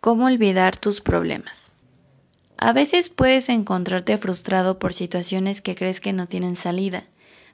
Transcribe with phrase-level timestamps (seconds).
[0.00, 1.72] ¿Cómo olvidar tus problemas?
[2.56, 7.02] A veces puedes encontrarte frustrado por situaciones que crees que no tienen salida.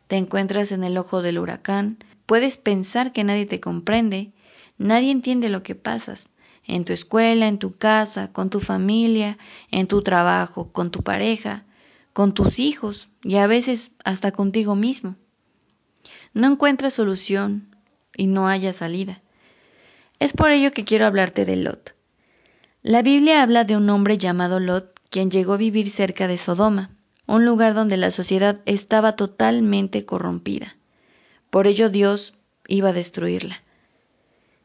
[0.08, 4.32] Te encuentras en el ojo del huracán, puedes pensar que nadie te comprende,
[4.76, 6.28] nadie entiende lo que pasas,
[6.66, 9.38] en tu escuela, en tu casa, con tu familia,
[9.70, 11.64] en tu trabajo, con tu pareja,
[12.12, 15.16] con tus hijos y a veces hasta contigo mismo.
[16.34, 17.74] No encuentras solución
[18.14, 19.22] y no haya salida.
[20.18, 21.93] Es por ello que quiero hablarte de Lot.
[22.86, 26.90] La Biblia habla de un hombre llamado Lot, quien llegó a vivir cerca de Sodoma,
[27.26, 30.76] un lugar donde la sociedad estaba totalmente corrompida.
[31.48, 32.34] Por ello Dios
[32.68, 33.62] iba a destruirla.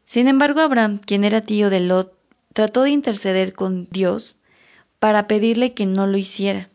[0.05, 2.11] Sin embargo, Abraham, quien era tío de Lot,
[2.51, 4.35] trató de interceder con Dios
[4.99, 6.67] para pedirle que no lo hiciera.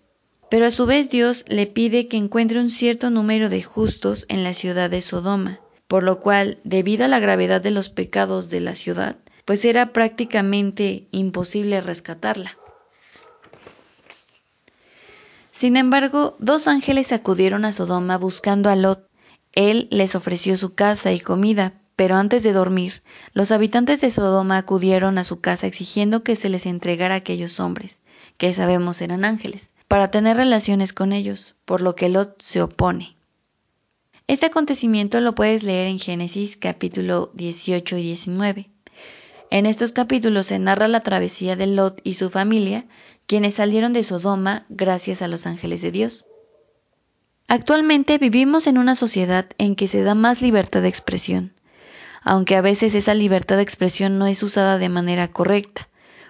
[0.48, 4.44] Pero a su vez Dios le pide que encuentre un cierto número de justos en
[4.44, 8.60] la ciudad de Sodoma, por lo cual, debido a la gravedad de los pecados de
[8.60, 12.56] la ciudad, pues era prácticamente imposible rescatarla.
[15.50, 19.08] Sin embargo, dos ángeles acudieron a Sodoma buscando a Lot.
[19.52, 23.02] Él les ofreció su casa y comida, pero antes de dormir,
[23.34, 27.60] los habitantes de Sodoma acudieron a su casa exigiendo que se les entregara a aquellos
[27.60, 28.00] hombres,
[28.36, 33.16] que sabemos eran ángeles, para tener relaciones con ellos, por lo que Lot se opone.
[34.26, 38.73] Este acontecimiento lo puedes leer en Génesis capítulo 18 y 19.
[39.50, 42.86] En estos capítulos se narra la travesía de Lot y su familia,
[43.26, 46.26] quienes salieron de Sodoma gracias a los ángeles de Dios.
[47.48, 51.52] Actualmente vivimos en una sociedad en que se da más libertad de expresión,
[52.22, 55.88] aunque a veces esa libertad de expresión no es usada de manera correcta.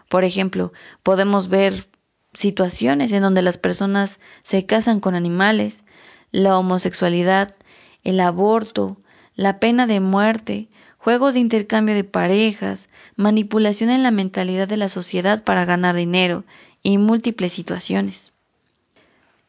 [0.08, 0.72] Por ejemplo,
[1.02, 1.88] podemos ver
[2.34, 5.84] situaciones en donde las personas se casan con animales,
[6.30, 7.54] la homosexualidad,
[8.02, 8.98] el aborto,
[9.34, 14.88] la pena de muerte, juegos de intercambio de parejas, manipulación en la mentalidad de la
[14.88, 16.44] sociedad para ganar dinero
[16.82, 18.32] y múltiples situaciones.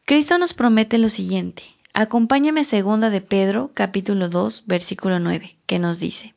[0.04, 1.62] Cristo nos promete lo siguiente.
[1.92, 6.34] Acompáñame a segunda de Pedro, capítulo 2, versículo 9, que nos dice: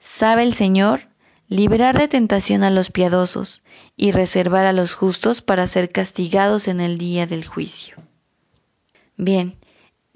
[0.00, 1.08] Sabe el Señor
[1.48, 3.62] liberar de tentación a los piadosos
[3.96, 7.96] y reservar a los justos para ser castigados en el día del juicio.
[9.16, 9.56] Bien,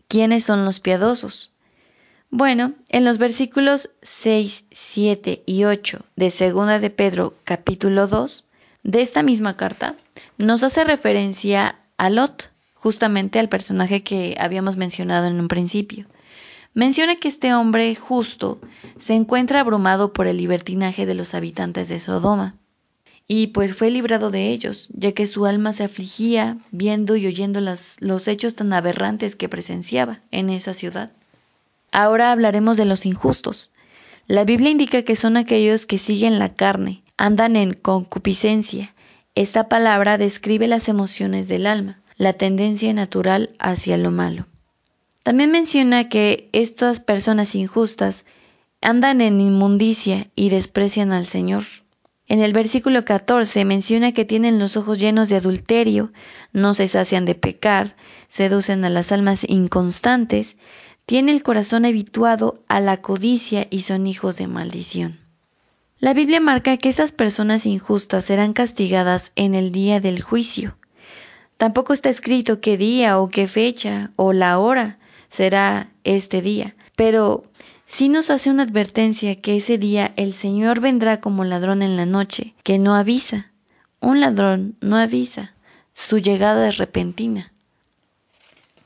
[0.08, 1.53] ¿quiénes son los piadosos?
[2.36, 8.44] Bueno, en los versículos 6, 7 y 8 de Segunda de Pedro capítulo 2
[8.82, 9.94] de esta misma carta
[10.36, 16.06] nos hace referencia a Lot, justamente al personaje que habíamos mencionado en un principio.
[16.74, 18.60] Menciona que este hombre justo
[18.98, 22.56] se encuentra abrumado por el libertinaje de los habitantes de Sodoma,
[23.28, 27.60] y pues fue librado de ellos, ya que su alma se afligía viendo y oyendo
[27.60, 31.12] los hechos tan aberrantes que presenciaba en esa ciudad.
[31.94, 33.70] Ahora hablaremos de los injustos.
[34.26, 38.92] La Biblia indica que son aquellos que siguen la carne, andan en concupiscencia.
[39.36, 44.48] Esta palabra describe las emociones del alma, la tendencia natural hacia lo malo.
[45.22, 48.24] También menciona que estas personas injustas
[48.82, 51.62] andan en inmundicia y desprecian al Señor.
[52.26, 56.12] En el versículo 14 menciona que tienen los ojos llenos de adulterio,
[56.52, 57.94] no se sacian de pecar,
[58.26, 60.56] seducen a las almas inconstantes,
[61.06, 65.18] tiene el corazón habituado a la codicia y son hijos de maldición.
[65.98, 70.76] La Biblia marca que estas personas injustas serán castigadas en el día del juicio.
[71.56, 74.98] Tampoco está escrito qué día o qué fecha o la hora
[75.28, 77.44] será este día, pero
[77.86, 82.06] sí nos hace una advertencia que ese día el Señor vendrá como ladrón en la
[82.06, 83.52] noche, que no avisa.
[84.00, 85.54] Un ladrón no avisa,
[85.92, 87.53] su llegada es repentina.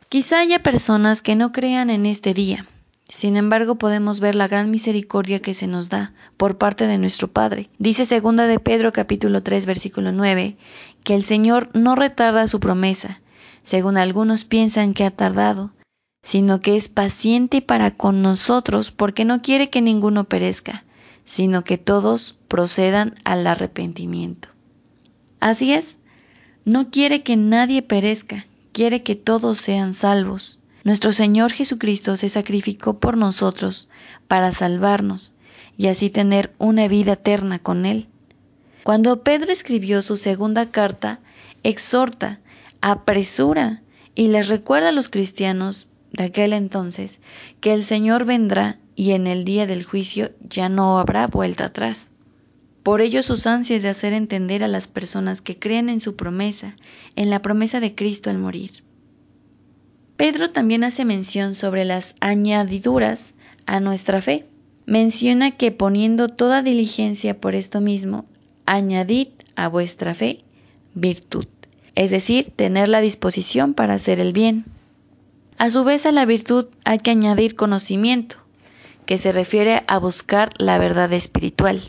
[0.09, 2.67] Quizá haya personas que no crean en este día.
[3.11, 7.29] Sin embargo, podemos ver la gran misericordia que se nos da por parte de nuestro
[7.29, 7.69] Padre.
[7.79, 10.57] Dice segunda de Pedro capítulo 3 versículo 9
[11.05, 13.21] que el Señor no retarda su promesa,
[13.63, 15.73] según algunos piensan que ha tardado,
[16.23, 20.85] sino que es paciente para con nosotros porque no quiere que ninguno perezca,
[21.27, 24.49] sino que todos procedan al arrepentimiento.
[25.39, 25.99] Así es,
[26.65, 28.47] no quiere que nadie perezca,
[28.79, 30.61] quiere que todos sean salvos.
[30.85, 33.89] Nuestro Señor Jesucristo se sacrificó por nosotros
[34.29, 35.33] para salvarnos
[35.77, 38.07] y así tener una vida eterna con Él.
[38.85, 41.19] Cuando Pedro escribió su segunda carta,
[41.65, 42.39] exhorta,
[42.81, 43.83] apresura
[44.15, 47.19] y les recuerda a los cristianos de aquel entonces
[47.61, 52.11] que el Señor vendrá y en el día del juicio ya no habrá vuelta atrás.
[52.89, 56.75] Por ello sus ansias de hacer entender a las personas que creen en su promesa,
[57.17, 58.83] en la promesa de Cristo al morir.
[60.17, 63.35] Pedro también hace mención sobre las añadiduras
[63.67, 64.47] a nuestra fe.
[64.87, 68.25] Menciona que poniendo toda diligencia por esto mismo,
[68.65, 70.43] añadid a vuestra fe
[70.95, 71.47] virtud,
[71.95, 74.65] es decir, tener la disposición para hacer el bien.
[75.59, 78.37] A su vez a la virtud hay que añadir conocimiento,
[79.05, 81.83] que se refiere a buscar la verdad espiritual.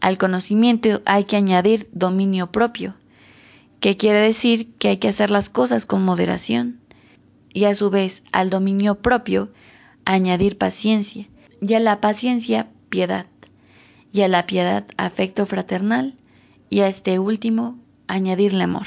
[0.00, 2.94] Al conocimiento hay que añadir dominio propio,
[3.80, 6.80] que quiere decir que hay que hacer las cosas con moderación.
[7.52, 9.50] Y a su vez al dominio propio
[10.04, 11.26] añadir paciencia,
[11.60, 13.26] y a la paciencia piedad,
[14.12, 16.14] y a la piedad afecto fraternal,
[16.70, 18.86] y a este último añadirle amor.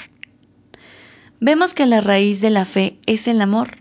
[1.39, 3.79] Vemos que la raíz de la fe es el amor.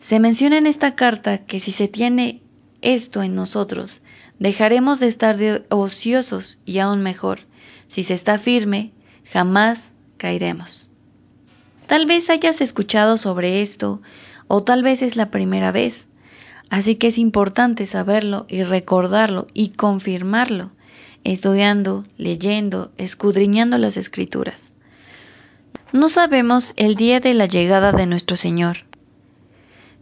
[0.00, 2.40] Se menciona en esta carta que si se tiene
[2.80, 4.00] esto en nosotros,
[4.38, 5.36] dejaremos de estar
[5.70, 7.40] ociosos y aún mejor,
[7.88, 8.92] si se está firme,
[9.24, 10.90] jamás caeremos.
[11.86, 14.02] Tal vez hayas escuchado sobre esto
[14.48, 16.06] o tal vez es la primera vez,
[16.68, 20.72] así que es importante saberlo y recordarlo y confirmarlo,
[21.24, 24.72] estudiando, leyendo, escudriñando las escrituras.
[25.92, 28.78] No sabemos el día de la llegada de nuestro Señor.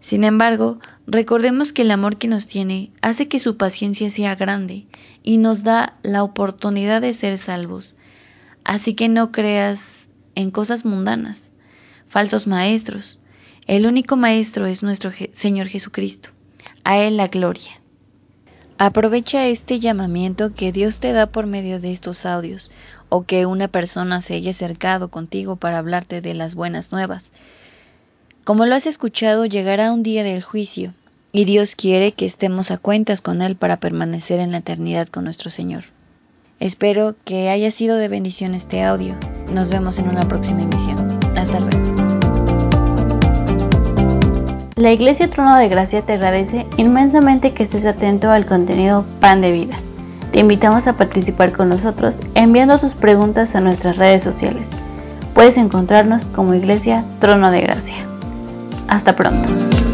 [0.01, 4.87] Sin embargo, Recordemos que el amor que nos tiene hace que su paciencia sea grande
[5.23, 7.95] y nos da la oportunidad de ser salvos.
[8.65, 11.51] Así que no creas en cosas mundanas,
[12.09, 13.21] falsos maestros.
[13.67, 16.31] El único maestro es nuestro Señor Jesucristo.
[16.85, 17.81] A Él la gloria.
[18.79, 22.71] Aprovecha este llamamiento que Dios te da por medio de estos audios
[23.09, 27.31] o que una persona se haya acercado contigo para hablarte de las buenas nuevas.
[28.45, 30.93] Como lo has escuchado, llegará un día del juicio,
[31.33, 35.25] y Dios quiere que estemos a cuentas con Él para permanecer en la eternidad con
[35.25, 35.85] nuestro Señor.
[36.61, 39.15] Espero que haya sido de bendición este audio.
[39.51, 40.97] Nos vemos en una próxima emisión.
[41.35, 41.95] Hasta luego.
[44.77, 49.53] La Iglesia Trono de Gracia te agradece inmensamente que estés atento al contenido Pan de
[49.53, 49.79] Vida.
[50.33, 54.73] Te invitamos a participar con nosotros enviando tus preguntas a nuestras redes sociales.
[55.33, 58.14] Puedes encontrarnos como Iglesia Trono de Gracia.
[58.89, 59.94] Hasta pronto.